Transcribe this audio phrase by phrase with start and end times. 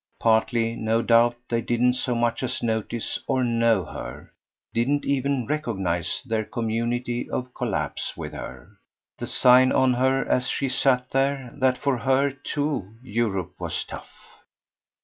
[0.19, 4.33] Partly, no doubt, they didn't so much as notice or know her,
[4.73, 8.79] didn't even recognise their community of collapse with her,
[9.19, 14.39] the sign on her, as she sat there, that for her too Europe was "tough."